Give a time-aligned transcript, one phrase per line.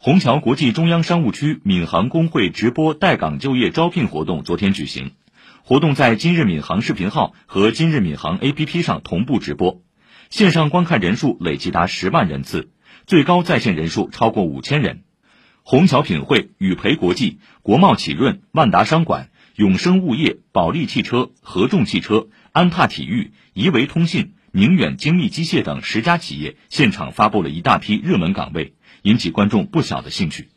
[0.00, 5.10] 虹桥国际中央商务区闵行工会直播待岗就业招聘活动昨天举行，
[5.64, 9.82] 活动在今日闵行视频号和今日闵行 APP 上同步直播，
[10.30, 12.70] 线上观看人数累计达十万人次，
[13.08, 15.02] 最高在线人数超过五千人。
[15.64, 28.74] 虹桥品汇、宇培国际、国贸启润、万达商管、永生物业、保利汽车、合众汽车、安踏体育、宜维通信、宁远精密机械等十家企业现场发布了一大批热门岗位。
[29.02, 30.48] 引起观众不小的兴趣。